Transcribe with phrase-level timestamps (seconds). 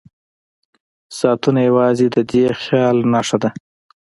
[1.17, 3.49] ساعتونه یوازې د دې خیال نښه ده.